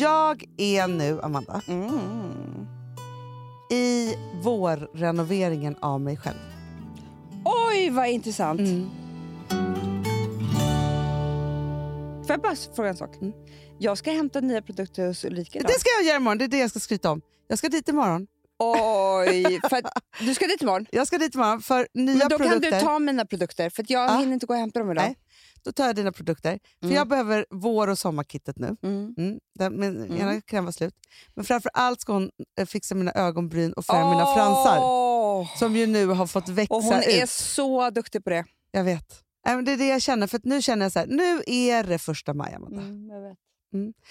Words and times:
Jag 0.00 0.44
är 0.56 0.88
nu, 0.88 1.20
Amanda, 1.22 1.62
Mm. 1.68 2.66
i 3.70 4.14
vårrenoveringen 4.42 5.76
av 5.80 6.00
mig 6.00 6.16
själv. 6.16 6.36
Oj, 7.44 7.90
vad 7.90 8.08
intressant. 8.08 8.60
Mm. 8.60 8.90
Får 12.26 12.30
jag 12.34 12.40
bara 12.40 12.54
fråga 12.76 12.88
en 12.88 12.96
sak? 12.96 13.16
Mm. 13.20 13.32
Jag 13.78 13.98
ska 13.98 14.10
hämta 14.12 14.40
nya 14.40 14.62
produkter 14.62 15.06
hos 15.06 15.24
Ulrika 15.24 15.58
idag. 15.58 15.70
Det 15.70 15.80
ska 15.80 15.88
jag 15.98 16.06
göra 16.06 16.16
imorgon, 16.16 16.38
det 16.38 16.44
är 16.44 16.48
det 16.48 16.58
jag 16.58 16.70
ska 16.70 16.80
skryta 16.80 17.10
om. 17.10 17.20
Jag 17.48 17.58
ska 17.58 17.68
dit 17.68 17.88
imorgon. 17.88 18.26
Oj, 18.58 19.60
för 19.70 19.76
att, 19.76 19.92
du 20.20 20.34
ska 20.34 20.46
dit 20.46 20.62
imorgon? 20.62 20.86
Jag 20.90 21.06
ska 21.06 21.18
dit 21.18 21.34
imorgon 21.34 21.62
för 21.62 21.88
nya 21.94 22.16
Men 22.16 22.28
då 22.28 22.38
produkter. 22.38 22.70
kan 22.70 22.78
du 22.80 22.84
ta 22.84 22.98
mina 22.98 23.24
produkter, 23.24 23.70
för 23.70 23.84
jag 23.88 24.10
Ja. 24.10 24.16
hinner 24.18 24.32
inte 24.32 24.46
gå 24.46 24.54
och 24.54 24.60
hämta 24.60 24.78
dem 24.78 24.90
idag. 24.90 25.04
Nej. 25.04 25.16
Då 25.64 25.72
tar 25.72 25.86
jag 25.86 25.96
dina 25.96 26.12
produkter. 26.12 26.58
För 26.80 26.86
Mm. 26.86 26.96
jag 26.96 27.08
behöver 27.08 27.46
vår 27.50 27.88
och 27.88 27.98
sommarkittet 27.98 28.58
nu. 28.58 28.76
Mm. 28.82 29.14
Mm. 29.18 29.38
Den, 29.58 29.80
min 29.80 29.96
Mm. 30.04 30.16
ena 30.20 30.40
kräm 30.40 30.64
var 30.64 30.72
slut. 30.72 30.94
Men 31.34 31.44
framför 31.44 31.70
allt 31.74 32.00
ska 32.00 32.12
hon 32.12 32.30
eh, 32.58 32.66
fixa 32.66 32.94
mina 32.94 33.12
ögonbryn 33.12 33.72
och 33.72 33.84
färga 33.84 34.10
mina 34.10 34.26
fransar. 34.26 35.00
Som 35.58 35.76
ju 35.76 35.86
nu 35.86 36.06
har 36.06 36.26
fått 36.26 36.48
växa 36.48 36.74
Och 36.74 36.82
hon 36.82 36.98
ut. 36.98 37.06
är 37.06 37.26
så 37.26 37.90
duktig 37.90 38.24
på 38.24 38.30
det. 38.30 38.44
Jag 38.70 38.84
vet. 38.84 39.22
Det 39.44 39.72
är 39.72 39.76
det 39.76 39.86
jag 39.88 40.02
känner. 40.02 40.26
För 40.26 40.40
nu 40.44 40.62
känner 40.62 40.84
jag 40.84 40.92
så 40.92 40.98
här, 40.98 41.06
nu 41.06 41.42
är 41.46 41.84
det 41.84 41.98
första 41.98 42.34
maj, 42.34 42.54
Amanda. 42.54 42.82
Mm, 42.82 43.08
jag 43.10 43.20
vet. 43.20 43.38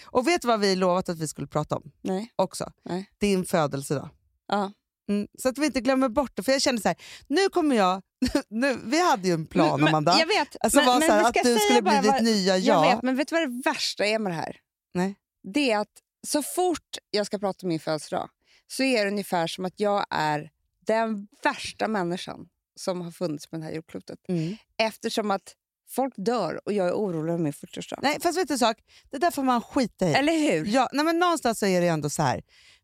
Och 0.05 0.27
vet 0.27 0.41
du 0.41 0.47
vad 0.47 0.59
vi 0.59 0.75
lovat 0.75 1.09
att 1.09 1.17
vi 1.19 1.27
skulle 1.27 1.47
prata 1.47 1.75
om 1.75 1.91
Nej. 2.01 2.33
också? 2.35 2.71
Nej. 2.85 3.09
Din 3.17 3.45
födelsedag. 3.45 4.09
Ja. 4.47 4.71
Mm. 5.09 5.27
Så 5.39 5.49
att 5.49 5.57
vi 5.57 5.65
inte 5.65 5.81
glömmer 5.81 6.09
bort 6.09 6.31
det. 6.35 6.43
För 6.43 6.51
jag 6.51 6.61
känner 6.61 6.79
så 6.79 6.87
här, 6.87 6.97
nu 7.27 7.49
kommer 7.49 7.75
jag... 7.75 8.01
nu, 8.49 8.79
vi 8.83 9.01
hade 9.09 9.27
ju 9.27 9.33
en 9.33 9.45
plan, 9.45 9.79
Men- 9.79 9.87
Amanda. 9.87 10.19
Jag 10.19 10.27
vet. 10.27 10.55
Alltså 10.59 10.79
var 10.81 11.01
så 11.01 11.11
här, 11.11 11.23
att 11.23 11.33
du 11.43 11.57
skulle 11.59 11.81
bli 11.81 11.99
ditt 12.11 12.21
nya 12.21 12.57
Jag 12.57 12.85
jag. 12.85 12.95
vet, 12.95 13.03
men 13.03 13.15
vet 13.15 13.27
du 13.27 13.35
vad 13.35 13.49
det 13.49 13.61
värsta 13.69 14.05
är 14.05 14.19
med 14.19 14.31
det 14.31 14.35
här? 14.35 14.55
Nej. 14.93 15.15
Det 15.53 15.71
är 15.71 15.79
att 15.79 15.93
så 16.27 16.43
fort 16.43 16.97
jag 17.11 17.25
ska 17.25 17.39
prata 17.39 17.65
om 17.65 17.69
min 17.69 17.79
födelsedag 17.79 18.29
så 18.67 18.83
är 18.83 19.05
det 19.05 19.11
ungefär 19.11 19.47
som 19.47 19.65
att 19.65 19.79
jag 19.79 20.05
är 20.09 20.49
den 20.87 21.27
värsta 21.43 21.87
människan 21.87 22.47
som 22.75 23.01
har 23.01 23.11
funnits 23.11 23.47
på 23.47 23.57
det 23.57 23.63
här 23.63 23.71
jordklotet. 23.71 24.19
Mm. 24.27 24.55
Eftersom 24.77 25.31
att 25.31 25.55
folk 25.89 26.13
dör 26.17 26.61
och 26.65 26.73
jag 26.73 26.87
är 26.87 26.93
orolig 26.93 27.33
över 27.33 27.43
min 27.43 27.53
40-årsdag. 27.53 27.99
Nej, 28.01 28.17
fast 28.21 28.37
vet 28.37 28.47
du 28.47 28.53
en 28.53 28.59
sak? 28.59 28.77
Det 29.11 29.17
där 29.17 29.31
får 29.31 29.43
man 29.43 29.61
skita 29.61 30.09
i. 30.09 30.13
Eller 30.13 30.33
hur? 30.33 30.65
Ja, 30.65 30.89
nej, 30.93 31.05
men 31.05 31.19
någonstans 31.19 31.59
så 31.59 31.65
är 31.65 31.81
det 31.81 31.87
ändå 31.87 32.09
så 32.09 32.21
här. 32.23 32.41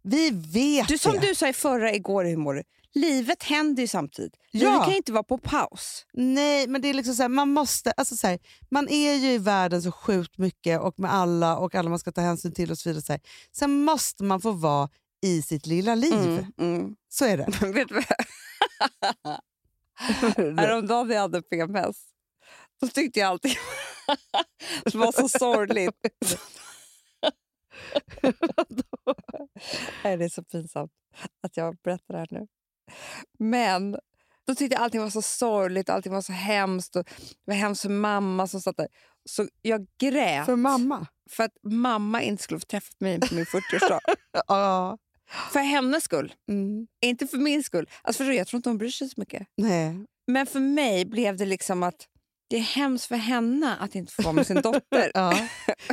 Vi 0.07 0.29
vet 0.53 0.87
Du, 0.87 0.97
som 0.97 1.13
det. 1.13 1.19
du 1.27 1.35
sa 1.35 1.47
i 1.47 1.53
förra 1.53 1.93
igår, 1.93 2.23
hur 2.25 2.37
mår 2.37 2.53
du? 2.53 2.63
Livet 2.93 3.43
händer 3.43 3.81
ju 3.81 3.87
samtidigt. 3.87 4.33
Ja. 4.51 4.59
Livet 4.59 4.79
kan 4.83 4.89
ju 4.91 4.97
inte 4.97 5.11
vara 5.11 5.23
på 5.23 5.37
paus. 5.37 6.05
Nej, 6.13 6.67
men 6.67 6.81
det 6.81 6.87
är 6.87 6.93
liksom 6.93 7.15
så 7.15 7.21
här, 7.21 7.29
man 7.29 7.49
måste... 7.49 7.91
Alltså 7.91 8.15
så 8.15 8.27
här, 8.27 8.39
man 8.71 8.89
är 8.89 9.13
ju 9.13 9.31
i 9.31 9.37
världen 9.37 9.81
så 9.81 9.91
sjukt 9.91 10.37
mycket 10.37 10.81
och 10.81 10.99
med 10.99 11.13
alla 11.13 11.57
och 11.57 11.75
alla 11.75 11.89
man 11.89 11.99
ska 11.99 12.11
ta 12.11 12.21
hänsyn 12.21 12.51
till 12.53 12.71
och 12.71 12.77
så 12.77 12.89
vidare. 12.89 13.01
Så 13.03 13.11
här. 13.13 13.21
Sen 13.51 13.83
måste 13.83 14.23
man 14.23 14.41
få 14.41 14.51
vara 14.51 14.89
i 15.23 15.41
sitt 15.41 15.65
lilla 15.65 15.95
liv. 15.95 16.13
Mm, 16.13 16.45
mm. 16.59 16.95
Så 17.09 17.25
är 17.25 17.37
det. 17.37 17.45
Vet 17.73 17.87
du 17.87 17.93
vad? 17.93 18.05
Häromdagen 20.59 21.07
när 21.07 21.15
jag 21.15 21.21
hade 21.21 21.41
PMS, 21.41 21.97
då 22.81 22.87
tyckte 22.87 23.19
jag 23.19 23.29
allting 23.29 23.55
det 24.83 24.95
var 24.95 25.11
så 25.11 25.29
sorgligt. 25.29 25.95
Nej, 30.03 30.17
det 30.17 30.25
är 30.25 30.29
så 30.29 30.43
pinsamt 30.43 30.91
att 31.43 31.57
jag 31.57 31.77
berättar 31.83 32.13
det 32.13 32.17
här 32.19 32.27
nu. 32.31 32.47
Men 33.39 33.91
då 34.47 34.55
tyckte 34.55 34.75
jag 34.75 34.83
allting 34.83 35.01
var 35.01 35.09
så 35.09 35.21
sorgligt, 35.21 35.89
allting 35.89 36.13
var 36.13 36.21
så 36.21 36.33
hemskt. 36.33 36.95
Och 36.95 37.03
det 37.05 37.11
var 37.45 37.53
hemskt 37.55 37.81
för 37.81 37.89
mamma 37.89 38.47
som 38.47 38.61
satt 38.61 38.77
där. 38.77 38.87
Så 39.29 39.47
jag 39.61 39.87
grät 39.99 40.45
För 40.45 40.55
mamma. 40.55 41.07
för 41.29 41.43
att 41.43 41.57
mamma 41.63 42.21
inte 42.21 42.43
skulle 42.43 42.59
få 42.59 42.65
träffa 42.65 42.93
mig 42.99 43.19
på 43.19 43.35
min 43.35 43.45
40-årsdag. 43.45 43.99
Ja. 44.47 44.97
för 45.51 45.59
hennes 45.59 46.03
skull, 46.03 46.33
Mm. 46.47 46.87
inte 47.01 47.27
för 47.27 47.37
min 47.37 47.63
skull. 47.63 47.89
Alltså, 48.01 48.23
du, 48.23 48.33
jag 48.35 48.47
tror 48.47 48.57
inte 48.57 48.69
hon 48.69 48.77
bryr 48.77 48.89
sig 48.89 49.09
så 49.09 49.19
mycket. 49.19 49.47
Nej. 49.57 50.05
Men 50.27 50.45
för 50.45 50.59
mig 50.59 51.05
blev 51.05 51.37
det 51.37 51.45
liksom 51.45 51.83
att 51.83 52.07
det 52.49 52.55
är 52.57 52.61
hemskt 52.61 53.05
för 53.05 53.15
henne 53.15 53.75
att 53.79 53.95
inte 53.95 54.13
få 54.13 54.21
vara 54.21 54.33
med 54.33 54.47
sin 54.47 54.61
dotter. 54.61 55.11
Ja. 55.13 55.39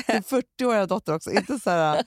Min 0.08 0.22
40-åriga 0.22 0.86
dotter 0.86 1.14
också. 1.14 1.30
Inte 1.30 1.58
så 1.58 1.70
här, 1.70 2.04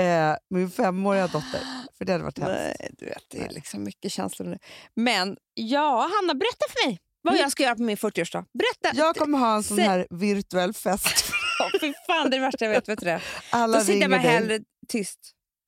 eh, 0.00 0.36
min 0.50 0.70
femåriga 0.70 1.26
dotter. 1.26 1.60
För 1.98 2.04
det 2.04 2.12
hade 2.12 2.24
varit 2.24 2.38
hemskt. 2.38 2.54
Nej, 2.58 2.90
du 2.98 3.04
vet, 3.06 3.22
det 3.30 3.38
är 3.44 3.48
liksom 3.48 3.82
mycket 3.84 4.12
känslor 4.12 4.46
nu. 4.48 4.58
Men 4.96 5.36
ja, 5.54 6.00
Hanna, 6.00 6.34
berätta 6.34 6.64
för 6.68 6.86
mig 6.88 6.98
vad 7.22 7.36
jag 7.36 7.52
ska 7.52 7.62
göra 7.62 7.74
på 7.74 7.82
min 7.82 7.96
40-årsdag. 7.96 8.44
Berätta! 8.58 8.96
Jag 8.98 9.16
kommer 9.16 9.38
ha 9.38 9.54
en 9.56 9.62
sån 9.62 9.78
här 9.78 10.06
virtuell 10.10 10.72
fest. 10.72 11.24
Fy 11.80 11.92
fan, 12.06 12.30
det 12.30 12.36
är 12.36 12.40
det 12.40 12.46
värsta 12.46 12.64
jag 12.64 12.72
vet. 12.72 12.88
vet 12.88 12.98
du 13.00 13.06
det? 13.06 13.20
Alla 13.50 13.78
Då 13.78 13.84
sitter 13.84 14.00
jag 14.00 14.10
dig. 14.10 14.18
hellre 14.18 14.58
tyst. 14.88 15.18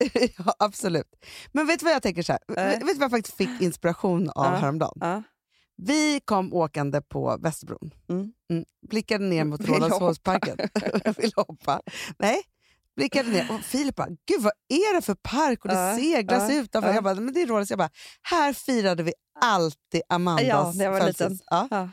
ja, 0.37 0.55
absolut. 0.59 1.07
Men 1.51 1.67
vet 1.67 1.79
du 1.79 1.83
vad 1.83 1.93
jag 1.93 2.03
tänker? 2.03 2.23
så 2.23 2.31
här? 2.31 2.41
Nej. 2.47 2.69
Vet 2.71 2.79
du 2.79 2.85
vad 2.93 3.03
jag 3.03 3.11
faktiskt 3.11 3.37
fick 3.37 3.61
inspiration 3.61 4.29
av 4.29 4.45
Ja. 4.45 4.55
häromdagen? 4.59 4.97
Ja. 4.99 5.23
Vi 5.77 6.21
kom 6.25 6.53
åkande 6.53 7.01
på 7.01 7.37
Västerbron. 7.37 7.91
Mm. 8.09 8.65
Blickade 8.89 9.25
ner 9.25 9.43
mot. 9.43 9.61
Rålambshovsparken. 9.61 10.57
Vill 11.17 11.31
hoppa. 11.35 11.81
Nej, 12.19 12.41
blickade 12.95 13.29
ner. 13.29 13.51
Och 13.51 13.61
Filip 13.61 13.95
bara, 13.95 14.07
gud 14.09 14.41
vad 14.41 14.53
är 14.69 14.95
det 14.95 15.01
för 15.01 15.15
park? 15.15 15.65
Och 15.65 15.71
det 15.71 15.75
Ja, 15.79 15.95
seglas 15.97 16.51
ja, 16.51 16.55
utanför. 16.61 16.89
ja. 16.89 16.95
Jag 16.95 17.03
bara, 17.03 17.15
men 17.15 17.33
det 17.33 17.41
är 17.41 17.47
Rålambs. 17.47 17.69
Jag 17.69 17.79
bara, 17.79 17.89
här 18.21 18.53
firade 18.53 19.03
vi 19.03 19.13
alltid 19.41 20.01
Amandas 20.09 20.45
Ja, 20.47 20.71
när 20.75 20.85
jag 20.85 20.91
var 20.91 21.07
liten. 21.07 21.39
Ja, 21.45 21.67
Ja. 21.71 21.89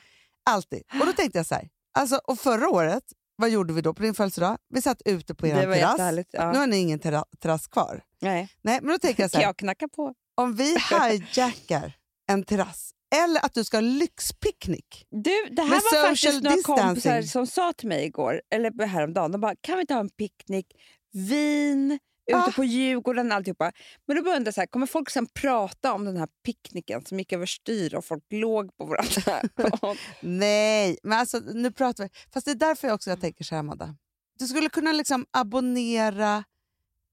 alltid. 0.51 0.83
Och 1.01 1.07
då 1.07 1.13
tänkte 1.13 1.39
jag 1.39 1.47
så 1.47 1.55
här, 1.55 1.69
alltså, 1.99 2.21
och 2.25 2.39
förra 2.39 2.69
året, 2.69 3.05
vad 3.37 3.51
gjorde 3.51 3.73
vi 3.73 3.81
då 3.81 3.95
på 3.95 4.03
din 4.03 4.15
födelsedag? 4.15 4.59
Vi 4.69 4.83
satt 4.83 5.03
ute 5.05 5.35
på 5.35 5.47
er 5.47 5.55
terrass. 5.75 6.27
Ja. 6.31 6.53
Nu 6.53 6.59
har 6.59 6.67
ni 6.67 6.77
ingen 6.77 6.99
terra- 6.99 7.25
terrass 7.41 7.67
kvar. 7.69 8.03
Nej. 8.21 8.49
Nej, 8.63 8.79
men 8.83 8.93
då 8.93 8.99
tänker 8.99 9.23
jag 9.23 9.31
så 9.31 9.37
här, 9.37 9.45
jag 9.45 9.57
knacka 9.57 9.89
på? 9.89 10.15
om 10.35 10.55
vi 10.55 10.77
hijackar 11.35 11.93
en 12.29 12.43
terrass 12.45 12.91
eller 13.15 13.45
att 13.45 13.55
du 13.55 13.65
ska 13.65 13.77
ha 13.77 13.81
lyxpicknick. 13.83 15.07
Du, 15.11 15.31
det 15.51 15.63
här 15.63 15.69
Med 15.71 15.81
var 15.93 16.09
faktiskt 16.09 16.43
några 16.43 16.57
distancing. 16.57 16.85
kompisar 16.87 17.23
som 17.23 17.47
sa 17.47 17.73
till 17.73 17.89
mig 17.89 18.05
igår, 18.05 18.43
eller 18.55 18.87
häromdagen, 18.87 19.33
de 19.33 19.41
bara, 19.41 19.55
kan 19.61 19.75
vi 19.77 19.81
inte 19.81 19.95
ha 19.95 20.01
en 20.01 20.09
picknick, 20.11 20.67
vin, 21.13 21.99
ute 22.27 22.39
Ah. 22.39 22.53
på 22.57 22.65
Djurgården, 22.65 23.33
alltihopa. 23.33 23.73
Men 24.07 24.17
då 24.17 24.23
började 24.23 24.45
jag 24.45 24.55
så 24.55 24.61
här, 24.61 24.67
kommer 24.67 24.87
folk 24.87 25.11
sen 25.11 25.27
prata 25.27 25.93
om 25.93 26.05
den 26.05 26.17
här 26.17 26.29
picknicken 26.45 27.05
som 27.05 27.19
gick 27.19 27.33
överstyr 27.33 27.95
och 27.95 28.05
folk 28.05 28.25
låg 28.31 28.77
på 28.77 28.85
varandra? 28.85 29.43
Nej, 30.21 30.99
men 31.03 31.19
alltså 31.19 31.39
nu 31.39 31.73
pratar 31.73 32.05
vi. 32.05 32.11
Fast 32.35 32.45
det 32.47 32.51
är 32.53 32.55
därför 32.55 32.89
jag 32.89 32.95
också 32.95 33.11
jag 33.11 33.21
tänker 33.21 33.45
så 33.45 33.55
här, 33.55 33.61
Amanda. 33.61 33.95
Du 34.39 34.47
skulle 34.47 34.69
kunna 34.69 34.93
liksom 34.93 35.27
abonnera 35.31 36.45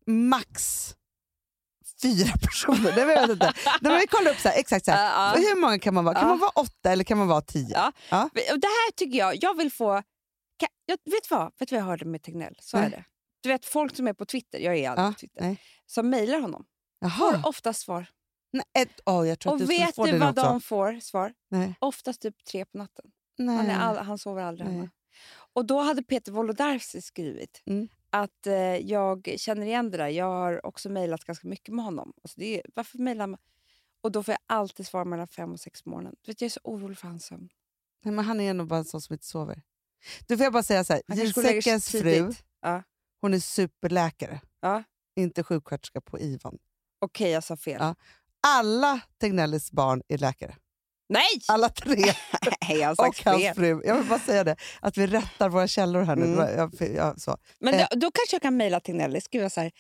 max 0.08 0.86
fyra 2.02 2.34
personer. 2.42 2.92
Det 2.96 3.06
vet 3.06 3.16
jag 3.22 3.30
inte. 3.30 3.54
Nej, 3.66 3.92
men 3.92 4.00
vi 4.00 4.08
kollar 4.08 4.32
upp 4.32 4.40
så 4.40 4.50
här, 4.50 4.60
exakt 4.60 4.86
så 4.86 4.92
här. 4.92 5.06
Ja, 5.06 5.34
ja. 5.36 5.42
Hur 5.50 5.62
många 5.62 5.80
kan 5.80 5.94
man 5.94 6.06
vara? 6.06 6.16
Kan 6.16 6.24
Ja. 6.24 6.30
man 6.30 6.40
vara 6.40 6.52
åtta 6.56 6.92
eller 6.92 7.04
kan 7.04 7.18
man 7.18 7.28
vara 7.28 7.42
tio? 7.42 7.76
Ja. 8.10 8.30
Det 8.34 8.50
här 8.68 8.92
tycker 8.92 9.18
jag, 9.18 9.44
jag 9.44 9.58
vill 9.58 9.72
få... 9.72 10.04
Kan, 10.58 10.70
jag, 10.86 10.98
vet, 11.12 11.24
du 11.30 11.36
vad? 11.36 11.52
vet 11.60 11.70
du 11.70 11.76
vad 11.76 11.82
jag 11.82 11.86
hörde 11.86 12.06
med 12.06 12.22
Tegnell? 12.24 12.56
Så 12.62 12.78
Nej. 12.78 12.86
är 12.86 12.90
det. 12.90 13.04
Du 13.42 13.50
vet 13.50 13.66
folk 13.66 13.96
som 13.96 14.08
är 14.08 14.14
på 14.14 14.26
Twitter, 14.26 14.60
jag 14.60 14.78
är 14.78 14.90
aldrig 14.90 15.08
på 15.16 15.20
Twitter, 15.20 15.42
nej. 15.42 15.62
som 15.86 16.10
mejlar 16.10 16.40
honom, 16.40 16.66
får 17.20 17.34
Jaha. 17.34 17.42
oftast 17.46 17.82
svar. 17.82 18.06
Nej, 18.54 18.88
oh, 19.06 19.28
jag 19.28 19.40
tror 19.40 19.52
att 19.52 19.54
Och 19.54 19.60
du 19.60 19.66
skulle 19.74 19.86
vet 19.86 19.96
du 19.96 20.18
vad 20.18 20.30
också. 20.40 20.44
de 20.52 20.62
får 20.62 21.00
svar? 21.00 21.34
Nej. 21.52 21.76
Oftast 21.80 22.22
typ 22.22 22.44
tre 22.46 22.66
på 22.66 22.78
natten. 22.78 23.06
Nej. 23.38 23.56
Han, 23.58 23.70
all, 23.70 23.98
han 24.06 24.18
sover 24.18 24.42
aldrig 24.44 24.68
Nej. 24.68 24.76
hemma. 24.78 24.90
Och 25.54 25.66
då 25.66 25.80
hade 25.82 26.04
Peter 26.04 26.32
Wolodarski 26.32 27.02
skrivit 27.02 27.62
Mm. 27.66 27.88
Att 28.10 28.48
eh, 28.48 28.54
jag 28.78 29.36
känner 29.38 29.66
igen 29.66 29.92
det 29.92 29.98
där. 29.98 30.08
Jag 30.08 30.26
har 30.26 30.66
också 30.66 30.90
mejlat 30.90 31.24
ganska 31.24 31.48
mycket 31.48 31.74
med 31.74 31.86
honom. 31.86 32.14
Alltså 32.24 32.40
det 32.40 32.60
är, 32.60 32.66
varför 32.76 32.98
mejlar 32.98 33.28
man? 33.28 33.40
Och 34.02 34.12
då 34.12 34.24
får 34.24 34.32
jag 34.32 34.40
alltid 34.48 34.88
svar 34.88 35.06
mellan 35.06 35.28
fem 35.28 35.52
och 35.52 35.60
sex 35.60 35.84
på 35.84 35.90
morgonen. 35.90 36.16
Du 36.22 36.32
vet, 36.32 36.42
jag 36.42 36.46
är 36.46 36.50
så 36.50 36.60
orolig 36.64 36.98
för 36.98 37.08
hans 37.08 37.26
sömn. 37.26 37.50
Nej, 38.04 38.14
men 38.14 38.26
han 38.26 38.40
är 38.40 38.54
nog 38.54 38.68
bara 38.68 38.80
en 38.80 38.86
sån 38.86 39.02
som 39.02 39.14
inte 39.14 39.26
sover. 39.26 39.62
Du 40.28 40.38
får 40.38 40.44
jag 40.44 40.54
bara 40.54 40.64
säga 40.64 40.84
så 40.84 40.94
här. 40.94 41.02
Gisekas 41.16 41.90
fru. 41.92 42.34
Ja. 42.62 42.84
hon 43.22 43.34
är 43.34 43.40
superläkare. 43.40 44.42
Ja. 44.60 44.84
Inte 45.16 45.44
sjuksköterska 45.44 46.02
på 46.02 46.20
IVAN. 46.20 46.58
Okej, 47.00 47.32
jag 47.32 47.44
sa 47.44 47.58
fel. 47.58 47.78
Ja. 47.80 47.96
Alla 48.48 49.02
Tegnellis 49.18 49.72
barn 49.72 50.02
är 50.08 50.18
läkare. 50.18 50.56
Nej! 51.10 51.42
Alla 51.48 51.70
tre. 51.70 51.96
Nej, 52.62 52.78
jag 52.80 52.92
och 53.00 53.16
hans 53.26 53.56
fru. 53.56 53.82
Jag 53.86 53.96
vill 53.96 54.06
bara 54.10 54.20
säga 54.20 54.44
det, 54.44 54.56
att 54.82 54.98
vi 54.98 55.08
rättar 55.08 55.50
våra 55.50 55.68
källor 55.68 56.02
här 56.02 56.16
nu. 56.16 56.26
Mm. 56.26 56.58
Jag, 56.58 56.92
jag, 56.96 57.22
så. 57.22 57.38
Men 57.60 57.74
Eh. 57.74 57.88
då, 57.92 57.96
då 58.00 58.12
kanske 58.12 58.36
jag 58.36 58.42
kan 58.42 58.58
mejla 58.58 58.80
till 58.80 58.96
Nelly. 58.96 59.22
Skriva 59.22 59.50
så 59.50 59.62
här. 59.62 59.72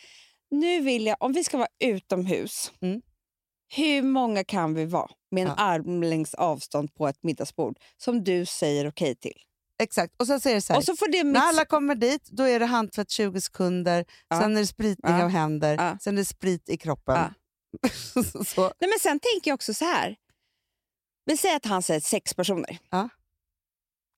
Nu 0.52 0.82
vill 0.82 1.06
jag, 1.06 1.18
om 1.20 1.34
vi 1.34 1.44
ska 1.44 1.58
vara 1.58 1.68
utomhus, 1.84 2.72
Mm. 2.82 3.02
hur 3.76 4.02
många 4.02 4.44
kan 4.44 4.74
vi 4.74 4.86
vara 4.86 5.10
med 5.32 5.42
en 5.44 5.48
Ja. 5.58 5.64
armlängds 5.64 6.34
avstånd 6.34 6.96
på 6.96 7.08
ett 7.08 7.24
middagsbord 7.24 7.78
som 7.98 8.24
du 8.24 8.46
säger 8.46 8.88
okej 8.88 9.16
till? 9.16 9.38
Exakt. 9.82 10.14
Och 10.20 10.28
sen 10.28 10.40
säger 10.42 10.62
så 10.62 10.74
här, 10.74 10.78
Och 10.80 10.84
så 10.84 10.96
får 10.96 11.08
det 11.08 11.24
när 11.24 11.40
alla 11.40 11.66
kommer 11.66 11.96
dit 11.96 12.28
då 12.32 12.44
är 12.44 12.60
det 12.60 12.66
handtvätt 12.66 13.10
20 13.10 13.42
sekunder, 13.42 14.06
Ja. 14.28 14.42
sen 14.42 14.58
är 14.58 14.62
det 14.62 14.68
spritning 14.68 15.14
Ja. 15.14 15.24
av 15.24 15.30
händer, 15.30 15.76
Ja. 15.76 15.98
sen 16.02 16.14
är 16.14 16.22
det 16.22 16.26
sprit 16.26 16.70
i 16.70 16.78
kroppen. 16.78 17.16
Nej, 18.58 18.72
men 18.90 19.00
sen 19.02 19.20
tänker 19.20 19.52
jag 19.52 19.56
också 19.56 19.74
så 19.74 19.86
här. 19.86 20.16
Vi 21.30 21.38
säger 21.38 21.56
att 21.56 21.66
han 21.66 21.84
säger 21.84 22.00
sex 22.02 22.34
personer. 22.34 22.78
Ja. 22.90 23.10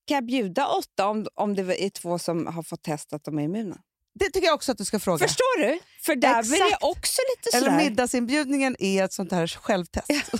Kan 0.07 0.15
jag 0.15 0.25
bjuda 0.25 0.67
åtta 0.67 1.07
om, 1.07 1.27
om 1.35 1.55
det 1.55 1.83
är 1.85 1.89
två 1.89 2.19
som 2.19 2.47
har 2.47 2.63
fått 2.63 2.83
testa 2.83 3.15
att 3.15 3.23
de 3.23 3.39
är 3.39 3.43
immuna? 3.43 3.77
Det 4.19 4.25
tycker 4.25 4.47
jag 4.47 4.55
också 4.55 4.71
att 4.71 4.77
du 4.77 4.85
ska 4.85 4.99
fråga. 4.99 5.27
Förstår 5.27 5.61
du? 5.61 5.79
För 6.01 6.15
där 6.15 6.43
blir 6.43 6.59
det 6.59 6.65
Exakt. 6.65 6.83
också 6.83 7.21
lite 7.37 7.57
sådär. 7.57 7.67
Eller 7.77 7.89
middagsinbjudningen 7.89 8.75
är 8.79 9.03
ett 9.03 9.13
sånt 9.13 9.31
här 9.31 9.47
självtest. 9.47 10.07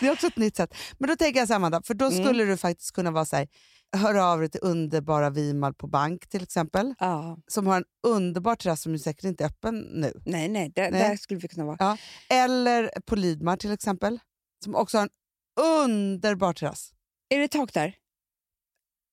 det 0.00 0.06
är 0.06 0.12
också 0.12 0.26
ett 0.26 0.36
nytt 0.36 0.56
sätt. 0.56 0.74
Men 0.98 1.08
då 1.10 1.16
tänker 1.16 1.40
jag 1.40 1.48
så 1.48 1.52
här, 1.54 1.56
Amanda, 1.56 1.82
för 1.84 1.94
då 1.94 2.06
Mm. 2.06 2.24
skulle 2.24 2.44
du 2.44 2.56
faktiskt 2.56 2.92
kunna 2.92 3.10
vara 3.10 3.24
så 3.24 3.36
här, 3.36 3.48
höra 3.96 4.24
av 4.26 4.40
dig 4.40 4.50
till 4.50 4.60
underbara 4.62 5.30
Vimal 5.30 5.74
på 5.74 5.86
bank 5.86 6.28
till 6.28 6.42
exempel, 6.42 6.94
Ja. 6.98 7.38
som 7.48 7.66
har 7.66 7.76
en 7.76 7.84
underbar 8.06 8.56
terrass 8.56 8.82
som 8.82 8.92
ju 8.92 8.98
säkert 8.98 9.24
inte 9.24 9.44
är 9.44 9.48
öppen 9.48 9.78
nu. 9.80 10.12
Nej, 10.26 10.48
nej, 10.48 10.72
där, 10.74 10.90
Nej. 10.90 11.08
där 11.08 11.16
skulle 11.16 11.40
vi 11.40 11.48
kunna 11.48 11.64
vara. 11.66 11.76
Ja. 11.78 11.96
Eller 12.28 12.90
på 13.06 13.16
Lydmar 13.16 13.56
till 13.56 13.72
exempel, 13.72 14.18
som 14.64 14.74
också 14.74 14.98
har 14.98 15.02
en 15.04 15.10
underbar 15.84 16.52
terrass. 16.52 16.92
Är 17.28 17.38
det 17.38 17.48
tak 17.48 17.74
där? 17.74 17.86
Nej, 17.86 17.94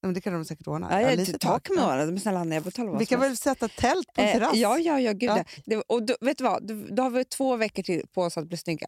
Men 0.04 0.14
det 0.14 0.22
kan 0.22 0.34
de 0.34 0.46
säkert 0.46 0.68
ordna. 0.68 0.88
Ja, 0.92 1.02
Ja, 1.02 1.10
ja, 1.10 1.16
lite 1.16 1.38
tak 1.40 1.64
kan 1.64 1.76
man 1.76 1.86
Ja. 1.86 1.92
ordna. 1.94 2.06
Men 2.06 2.20
snälla 2.20 2.40
Anna, 2.40 2.56
jag 2.56 2.64
betalar 2.64 2.90
vad 2.90 3.00
Vi 3.00 3.06
kan 3.06 3.20
väl 3.20 3.38
sätta 3.38 3.68
tält 3.68 4.14
på 4.14 4.22
en 4.22 4.28
Eh, 4.28 4.34
terrass? 4.34 4.56
Ja, 4.56 4.78
ja, 4.80 5.00
ja, 5.00 5.12
gud 5.12 5.30
Ja. 5.30 5.38
ja. 5.38 5.44
Det, 5.66 5.76
och 5.78 6.04
då, 6.06 6.16
vet 6.22 6.38
du 6.38 6.44
vad? 6.44 6.68
Då, 6.96 7.04
har 7.04 7.10
vi 7.10 7.26
två 7.26 7.56
veckor 7.56 7.84
till 7.84 8.08
på 8.14 8.22
oss 8.24 8.38
att 8.38 8.48
bli 8.48 8.58
snygga. 8.58 8.88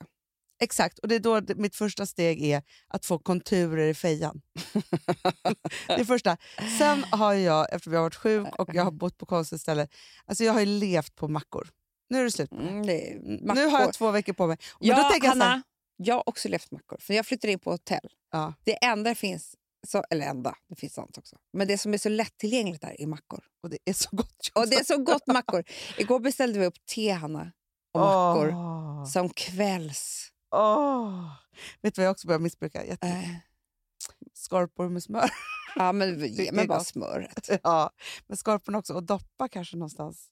Exakt, 0.61 0.99
och 0.99 1.07
det 1.07 1.15
är 1.15 1.19
då 1.19 1.41
mitt 1.55 1.75
första 1.75 2.05
steg 2.05 2.43
är 2.45 2.63
att 2.87 3.05
få 3.05 3.19
konturer 3.19 3.87
i 3.87 3.93
fejan. 3.93 4.41
det 5.87 6.05
första. 6.05 6.37
Sen 6.79 7.03
har 7.11 7.33
jag, 7.33 7.73
eftersom 7.73 7.93
jag 7.93 7.99
har 7.99 8.05
varit 8.05 8.15
sjuk 8.15 8.47
och 8.59 8.69
jag 8.73 8.83
har 8.83 8.91
bott 8.91 9.17
på 9.17 9.25
konstigt 9.25 9.61
ställe, 9.61 9.87
alltså 10.25 10.43
jag 10.43 10.53
har 10.53 10.59
ju 10.59 10.65
levt 10.65 11.15
på 11.15 11.27
mackor. 11.27 11.69
Nu 12.09 12.19
är 12.19 12.23
det 12.23 12.31
slut. 12.31 12.51
Mm, 12.51 12.85
det 12.85 13.11
är 13.11 13.19
Nu 13.19 13.39
mackor. 13.47 13.69
har 13.69 13.81
jag 13.81 13.93
två 13.93 14.11
veckor 14.11 14.33
på 14.33 14.47
mig. 14.47 14.57
Men 14.79 14.89
ja, 14.89 14.95
då 15.03 15.09
tänker 15.09 15.27
jag 15.27 15.35
Hanna, 15.35 15.61
jag 16.01 16.15
har 16.15 16.29
också 16.29 16.47
levt 16.49 16.71
mackor. 16.71 16.97
För 17.01 17.13
jag 17.13 17.25
flyttade 17.25 17.53
in 17.53 17.59
på 17.59 17.71
hotell. 17.71 18.09
ja, 18.31 18.53
Det 18.63 18.85
enda 18.85 19.09
det 19.09 19.15
finns, 19.15 19.55
så, 19.87 20.03
eller 20.09 20.25
enda, 20.25 20.55
det 20.69 20.75
finns 20.75 20.93
sånt 20.93 21.17
också. 21.17 21.37
Men 21.53 21.67
det 21.67 21.77
som 21.77 21.93
är 21.93 21.97
så 21.97 22.09
lättillgängligt 22.09 22.81
där 22.81 23.01
är 23.01 23.07
mackor. 23.07 23.43
och 23.63 23.69
det 23.69 23.77
är 23.85 23.93
så 23.93 24.09
gott. 24.11 24.51
Och 24.55 24.67
det 24.67 24.75
är 24.75 24.83
så 24.83 24.97
gott 24.97 25.27
mackor. 25.27 25.63
Igår 25.97 26.19
beställde 26.19 26.59
vi 26.59 26.65
upp 26.65 26.85
te, 26.85 27.11
Hanna, 27.11 27.51
och 27.93 27.99
mackor 28.01 28.47
Åh, 28.53 29.05
som 29.05 29.29
kvälls. 29.29 30.29
åh. 30.55 31.31
Vet 31.81 31.95
du 31.95 32.01
vad 32.01 32.05
jag 32.07 32.11
också 32.11 32.27
börjar 32.27 32.39
missbruka? 32.39 32.85
Jätte- 32.85 33.07
Äh, 33.07 33.29
Skorpor 34.33 34.89
med 34.89 35.03
smör. 35.03 35.29
ja, 35.75 35.91
men 35.91 36.25
ge 36.33 36.51
mig 36.51 36.67
bara 36.67 36.83
smöret. 36.83 37.49
ja, 37.63 37.91
men 38.27 38.37
skorporna 38.37 38.77
också. 38.77 38.93
Och 38.93 39.03
doppa 39.03 39.47
kanske 39.47 39.77
någonstans 39.77 40.27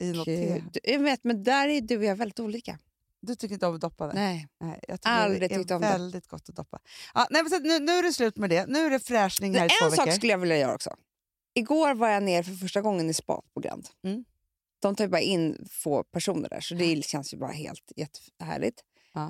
i 0.00 0.12
något 0.12 0.24
te. 0.24 0.46
Gud. 0.58 0.78
Jag 0.82 0.98
vet, 0.98 1.24
men 1.24 1.42
där 1.42 1.68
är 1.68 1.80
du 1.80 1.96
och 1.98 2.04
jag 2.04 2.16
väldigt 2.16 2.40
olika. 2.40 2.78
Du 3.26 3.34
tycker 3.34 3.54
inte 3.54 3.66
om 3.66 3.74
att 3.74 3.80
doppa? 3.80 4.06
det? 4.06 4.12
Nej. 4.14 4.48
Nej, 4.60 4.80
jag 4.88 5.00
tycker 5.00 5.10
Aldrig 5.10 5.40
det 5.50 5.56
tyckt 5.56 5.70
är 5.70 5.74
om 5.74 5.80
det. 5.82 5.88
väldigt 5.88 6.26
gott 6.28 6.48
att 6.48 6.56
doppa. 6.56 6.78
Ja, 7.14 7.26
nej, 7.30 7.42
men 7.42 7.50
så 7.50 7.58
nu, 7.58 7.78
nu 7.78 7.92
är 7.92 8.02
det 8.02 8.12
slut 8.12 8.36
med 8.36 8.50
det. 8.50 8.66
Nu 8.66 8.78
är 8.86 8.90
det 8.90 9.00
fräschning 9.00 9.54
här 9.54 9.66
i 9.66 9.68
två 9.68 9.84
En 9.84 9.90
sak 9.90 10.06
veckor. 10.06 10.16
skulle 10.16 10.32
jag 10.32 10.38
vilja 10.38 10.58
göra 10.58 10.74
också. 10.74 10.96
Igår 11.54 11.94
var 11.94 12.08
jag 12.08 12.22
ner 12.22 12.42
för 12.42 12.52
första 12.52 12.80
gången 12.80 13.10
i 13.10 13.14
spa 13.14 13.42
på 13.54 13.60
Grand. 13.60 13.88
Mm. 14.04 14.24
De 14.78 14.96
tar 14.96 15.04
ju 15.04 15.10
bara 15.10 15.20
in 15.20 15.66
få 15.70 16.02
personer 16.04 16.48
där, 16.48 16.60
så 16.60 16.74
det 16.74 17.04
känns 17.04 17.34
ju 17.34 17.38
bara 17.38 17.52
helt 17.52 17.92
jättehärligt. 17.96 18.80
Ja. 19.12 19.26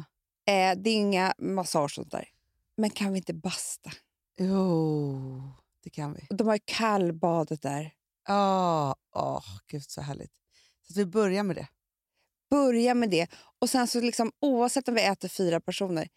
Eh, 0.46 0.76
det 0.78 0.90
är 0.90 0.94
inga 0.94 1.34
massage 1.38 1.84
och 1.84 1.90
sånt 1.90 2.10
där. 2.10 2.28
Men 2.76 2.90
kan 2.90 3.12
vi 3.12 3.18
inte 3.18 3.34
basta? 3.34 3.90
Jo, 4.38 5.52
det 5.84 5.90
kan 5.90 6.14
vi. 6.14 6.26
De 6.30 6.46
har 6.46 6.54
ju 6.54 6.60
kallbadet 6.64 7.62
där. 7.62 7.92
Ja, 8.28 8.96
åh, 9.14 9.44
gud 9.66 9.90
så 9.90 10.00
härligt. 10.00 10.32
Så 10.88 10.94
vi 10.94 11.06
börjar 11.06 11.42
med 11.42 11.56
det. 11.56 11.68
Börja 12.50 12.94
med 12.94 13.10
det. 13.10 13.26
Och 13.60 13.70
sen 13.70 13.86
så 13.88 14.00
liksom, 14.00 14.32
oavsett 14.40 14.88
om 14.88 14.94
vi 14.94 15.02
äter 15.02 15.28
fyra 15.28 15.60
personer, 15.60 16.08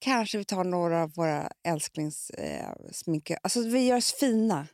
kanske 0.00 0.38
vi 0.38 0.44
tar 0.44 0.64
några 0.64 1.02
av 1.02 1.12
våra 1.14 1.50
älsklingssminkar. 1.68 3.34
Eh, 3.34 3.38
alltså 3.42 3.60
vi 3.68 3.86
gör 3.86 3.96
oss 3.96 4.12
fina. 4.20 4.66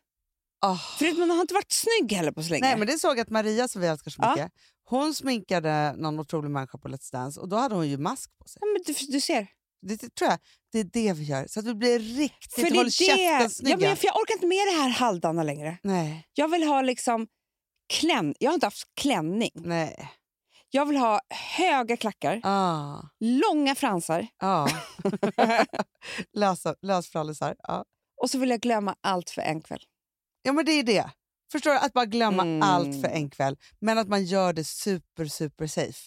Oh. 0.66 0.98
För 0.98 1.18
man 1.18 1.30
har 1.30 1.40
inte 1.40 1.54
varit 1.54 1.72
snygg 1.72 2.12
heller 2.12 2.32
på 2.32 2.42
så 2.42 2.50
länge. 2.50 2.60
Nej, 2.66 2.76
men 2.78 2.86
det 2.86 2.98
såg 2.98 3.20
att 3.20 3.30
Maria, 3.30 3.68
som 3.68 3.80
vi 3.82 3.86
älskar 3.88 4.10
så 4.10 4.18
Ja. 4.22 4.30
mycket, 4.30 4.52
hon 4.84 5.14
sminkade 5.14 5.94
någon 5.96 6.20
otrolig 6.20 6.50
människa 6.50 6.78
på 6.78 6.88
Let's 6.88 7.12
Dance 7.12 7.40
och 7.40 7.48
då 7.48 7.56
hade 7.56 7.74
hon 7.74 7.88
ju 7.88 7.98
mask 7.98 8.30
på 8.38 8.48
sig. 8.48 8.58
ja, 8.60 8.66
men 8.66 8.82
du, 8.86 9.12
du 9.12 9.20
ser. 9.20 9.46
Det, 9.86 10.00
det 10.00 10.14
tror 10.14 10.30
jag 10.30 10.38
det 10.72 10.78
är 10.78 10.84
det 10.84 11.12
vi 11.12 11.24
gör, 11.24 11.46
så 11.46 11.60
att 11.60 11.66
vi 11.66 11.74
blir 11.74 11.98
riktigt 11.98 12.54
För 12.54 12.62
det 12.62 12.76
håll 12.76 12.86
är 12.86 12.90
käften 12.90 13.38
det. 13.38 13.50
snygga. 13.50 13.70
Ja, 13.80 13.88
men 13.88 13.96
för 13.96 14.06
jag 14.06 14.16
orkar 14.16 14.34
inte 14.34 14.46
med 14.46 14.66
det 14.66 14.82
här 14.82 14.88
halvdana 14.88 15.42
längre. 15.42 15.78
Nej, 15.82 16.26
Jag 16.34 16.48
vill 16.48 16.62
ha 16.62 16.82
liksom 16.82 17.26
klänning. 17.94 18.34
Jag 18.38 18.50
har 18.50 18.54
inte 18.54 18.66
haft 18.66 18.84
klänning. 19.00 19.50
nej. 19.54 20.10
Jag 20.74 20.86
vill 20.86 20.96
ha 20.96 21.20
höga 21.58 21.96
klackar, 21.96 22.40
Ah, 22.44 23.02
långa 23.20 23.74
fransar 23.74 24.26
ah. 24.38 24.68
Lösfrallisar. 26.82 27.56
Ja. 27.62 27.84
och 28.22 28.30
så 28.30 28.38
vill 28.38 28.50
jag 28.50 28.60
glömma 28.60 28.96
allt 29.00 29.30
för 29.30 29.42
en 29.42 29.60
kväll. 29.60 29.82
ja, 30.42 30.52
men 30.52 30.64
det 30.64 30.72
är 30.72 30.82
det. 30.82 31.10
Förstår 31.52 31.70
du? 31.70 31.78
Att 31.78 31.92
bara 31.92 32.06
glömma 32.06 32.42
Mm. 32.42 32.62
allt 32.62 33.00
för 33.00 33.08
en 33.08 33.30
kväll, 33.30 33.56
men 33.80 33.98
att 33.98 34.08
man 34.08 34.24
gör 34.24 34.52
det 34.52 34.64
super, 34.64 35.26
super 35.26 35.66
safe. 35.66 35.98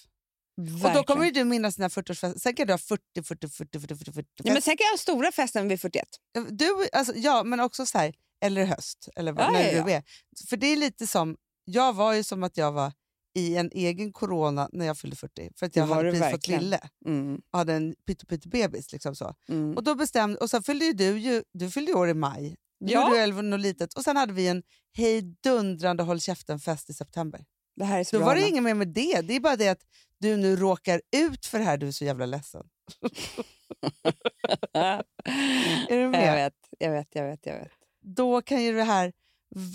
Verkligen. 0.57 0.85
Och 0.85 0.93
då 0.93 1.03
kommer 1.03 1.25
ju 1.25 1.31
du 1.31 1.43
minnas 1.43 1.75
dina 1.75 1.87
40-årsfester. 1.87 2.39
Sen 2.39 2.55
kan 2.55 2.67
du 2.67 2.73
ha 2.73 2.77
40, 2.77 3.23
40, 3.23 3.47
40, 3.49 3.79
40, 3.79 3.95
40, 3.95 4.11
40 4.11 4.27
ja, 4.43 4.53
men 4.53 4.61
sen 4.61 4.77
kan 4.77 4.85
jag 4.85 4.91
ha 4.91 4.97
stora 4.97 5.31
festen 5.31 5.67
vid 5.67 5.81
41. 5.81 6.07
Du, 6.49 6.87
alltså, 6.93 7.13
ja, 7.15 7.43
men 7.43 7.59
också 7.59 7.85
så 7.85 7.97
här, 7.97 8.13
eller 8.45 8.65
höst, 8.65 9.09
eller 9.15 9.31
vad, 9.31 9.45
Ja, 9.45 9.51
när 9.51 9.71
ja, 9.73 9.83
du 9.83 9.91
är. 9.91 10.03
För 10.49 10.57
det 10.57 10.67
är 10.67 10.77
lite 10.77 11.07
som, 11.07 11.37
jag 11.65 11.93
var 11.93 12.13
ju 12.13 12.23
som 12.23 12.43
att 12.43 12.57
jag 12.57 12.71
var 12.71 12.93
i 13.35 13.55
en 13.57 13.69
egen 13.73 14.13
corona 14.13 14.69
när 14.71 14.85
jag 14.85 14.97
fyllde 14.97 15.15
40. 15.15 15.51
För 15.55 15.65
att 15.65 15.75
jag 15.75 15.87
hade 15.87 16.03
du 16.11 16.19
precis 16.19 16.31
fått 16.31 16.47
lille 16.47 16.79
Mm. 17.05 17.41
och 17.51 17.57
hade 17.59 17.73
en 17.73 17.95
pyttebebis. 18.05 18.91
Liksom 18.91 19.15
så. 19.15 19.35
Mm. 19.49 19.75
Och 19.77 19.83
då 19.83 19.95
bestämde, 19.95 20.37
och 20.39 20.49
sen 20.49 20.63
fyllde 20.63 20.85
ju 20.85 20.93
du, 20.93 21.17
ju, 21.19 21.43
du 21.53 21.71
fyllde 21.71 21.93
år 21.93 22.09
i 22.09 22.13
maj. 22.13 22.55
Du 22.79 22.93
Ja. 22.93 23.03
gjorde 23.09 23.25
ju 23.25 23.31
väl 23.31 23.45
något 23.45 23.59
litet. 23.59 23.93
Och 23.93 24.03
sen 24.03 24.17
hade 24.17 24.33
vi 24.33 24.47
en 24.47 24.63
hejdundrande 24.93 26.03
håll 26.03 26.19
käften-fest 26.19 26.89
i 26.89 26.93
september. 26.93 27.45
Det 27.75 27.85
här 27.85 27.99
är 27.99 28.03
så 28.03 28.15
Då 28.15 28.19
bra. 28.19 28.25
var 28.27 28.35
det 28.35 28.47
inget 28.47 28.63
mer 28.63 28.73
med 28.73 28.87
det. 28.87 29.21
Det 29.21 29.33
är 29.35 29.39
bara 29.39 29.55
det 29.55 29.69
att 29.69 29.81
du 30.19 30.37
nu 30.37 30.55
råkar 30.55 31.01
ut 31.15 31.45
för 31.45 31.57
det 31.59 31.65
här, 31.65 31.77
du 31.77 31.87
är 31.87 31.91
så 31.91 32.05
jävla 32.05 32.25
ledsen. 32.25 32.63
Är 34.73 35.97
du 35.97 36.07
med? 36.09 36.27
jag 36.27 36.35
vet, 36.35 36.53
jag 36.79 36.91
vet, 36.91 37.07
jag 37.15 37.25
vet. 37.27 37.45
Jag 37.45 37.59
vet. 37.59 37.71
då 38.01 38.41
kan 38.41 38.63
ju 38.63 38.73
det 38.75 38.83
här 38.83 39.13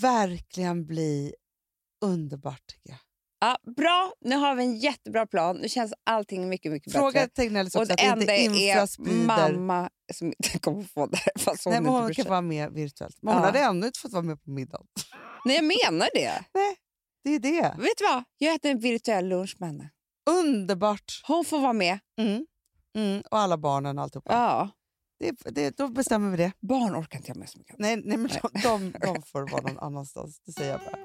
verkligen 0.01 0.85
bli 0.85 1.33
underbart 2.01 2.67
tycker 2.67 2.89
jag. 2.89 2.99
Ja, 3.43 3.57
bra, 3.77 4.13
nu 4.21 4.35
har 4.35 4.55
vi 4.55 4.63
en 4.63 4.77
jättebra 4.77 5.27
plan. 5.27 5.57
Nu 5.57 5.69
känns 5.69 5.93
allting 6.03 6.49
mycket, 6.49 6.71
mycket 6.71 6.93
Fråga 6.93 7.11
bättre. 7.11 7.27
Tegnellis 7.43 7.75
Och 7.75 7.81
också 7.81 7.95
det 7.95 8.11
att 8.11 8.19
inte 8.19 8.33
enda 8.33 8.35
är 8.35 8.69
infrasprider... 8.69 9.53
mamma 9.53 9.89
som 10.13 10.27
inte 10.27 10.59
kommer 10.61 10.83
få 10.83 11.05
det 11.07 11.17
här. 11.17 11.33
Fast 11.39 11.63
hon 11.65 11.71
Nej, 11.73 11.81
men 11.81 11.91
inte 11.93 12.03
hon 12.03 12.13
kan 12.13 12.25
vara 12.27 12.41
med 12.41 12.71
virtuellt. 12.73 13.17
Men 13.21 13.33
hon 13.33 13.41
Ja. 13.41 13.47
hade 13.47 13.59
ännu 13.59 13.85
inte 13.87 13.99
fått 13.99 14.11
vara 14.11 14.23
med 14.23 14.43
på 14.43 14.49
middagen. 14.49 14.87
Nej, 15.45 15.55
jag 15.55 15.63
menar 15.91 16.09
det. 16.13 16.43
Det 17.23 17.29
är 17.35 17.39
det. 17.39 17.75
Vet 17.77 17.97
du 17.97 18.03
vad? 18.03 18.23
Jag 18.37 18.53
äter 18.55 18.71
en 18.71 18.79
virtuell 18.79 19.27
lunch 19.27 19.55
med 19.59 19.69
henne. 19.69 19.89
Underbart! 20.29 21.21
Hon 21.27 21.45
får 21.45 21.59
vara 21.59 21.73
med. 21.73 21.99
Mm. 22.19 22.45
Mm. 22.95 23.21
Och 23.31 23.37
alla 23.39 23.57
barnen 23.57 23.97
och 23.97 24.03
alltihopa. 24.03 24.33
Ja. 24.33 24.69
Det, 25.19 25.51
det, 25.55 25.77
då 25.77 25.87
bestämmer 25.87 26.31
vi 26.31 26.37
det. 26.37 26.51
Barn 26.59 26.95
orkar 26.95 27.17
inte 27.17 27.29
jag 27.29 27.37
med 27.37 27.49
så 27.49 27.57
mycket. 27.57 27.75
Nej, 27.79 28.01
nej 28.05 28.17
men 28.17 28.31
de, 28.41 28.61
de, 28.63 28.91
de 29.01 29.21
får 29.25 29.51
vara 29.51 29.61
någon 29.61 29.79
annanstans. 29.79 30.39
Det 30.45 30.51
säger 30.51 30.71
jag 30.71 30.79
bara. 30.79 30.97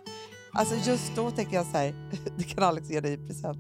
Alltså 0.57 0.75
just 0.91 1.17
då 1.17 1.31
tänker 1.31 1.57
jag 1.57 1.67
så 1.67 1.77
här, 1.77 1.95
det 2.37 2.45
kan 2.45 2.65
Alex 2.65 2.91
ge 2.91 3.01
dig 3.01 3.13
i 3.13 3.17
present, 3.17 3.59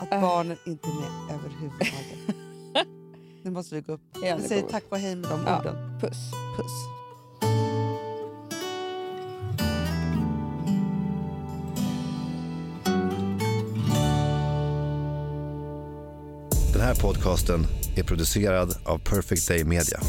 att 0.00 0.12
Äh. 0.12 0.20
barnen 0.20 0.56
inte 0.66 0.88
är 0.88 0.94
med 0.94 1.34
överhuvudtaget. 1.38 2.36
nu 3.44 3.50
måste 3.50 3.74
vi 3.74 3.80
gå 3.80 3.92
upp. 3.92 4.00
Vi 4.38 4.48
säger 4.48 4.62
tack 4.62 4.84
och 4.88 4.98
hej 4.98 5.16
med 5.16 5.30
de 5.30 5.40
Ja. 5.46 5.58
orden. 5.60 6.00
Puss. 6.00 6.18
Puss. 6.56 6.72
Den 16.72 16.80
här 16.80 16.94
podcasten 16.94 17.66
är 17.96 18.02
producerad 18.02 18.76
av 18.84 18.98
Perfect 18.98 19.48
Day 19.48 19.64
Media. 19.64 20.00